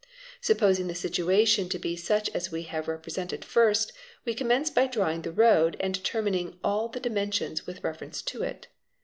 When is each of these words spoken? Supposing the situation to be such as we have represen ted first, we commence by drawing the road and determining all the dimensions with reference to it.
Supposing 0.41 0.87
the 0.87 0.95
situation 0.95 1.69
to 1.69 1.77
be 1.77 1.95
such 1.95 2.27
as 2.31 2.51
we 2.51 2.63
have 2.63 2.87
represen 2.87 3.29
ted 3.29 3.45
first, 3.45 3.91
we 4.25 4.33
commence 4.33 4.71
by 4.71 4.87
drawing 4.87 5.21
the 5.21 5.31
road 5.31 5.77
and 5.79 5.93
determining 5.93 6.57
all 6.63 6.87
the 6.87 6.99
dimensions 6.99 7.67
with 7.67 7.83
reference 7.83 8.23
to 8.23 8.41
it. 8.41 8.65